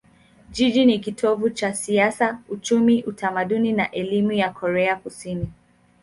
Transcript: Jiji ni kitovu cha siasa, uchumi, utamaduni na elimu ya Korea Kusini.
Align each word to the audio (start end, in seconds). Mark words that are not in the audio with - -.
Jiji 0.51 0.85
ni 0.85 0.99
kitovu 0.99 1.49
cha 1.49 1.73
siasa, 1.73 2.39
uchumi, 2.49 3.03
utamaduni 3.03 3.71
na 3.71 3.91
elimu 3.91 4.31
ya 4.31 4.49
Korea 4.49 4.95
Kusini. 4.95 5.51